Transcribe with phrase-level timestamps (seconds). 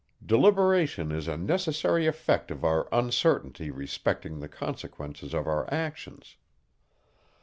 [0.25, 6.37] Deliberation is a necessary effect of our uncertainty respecting the consequences of our actions.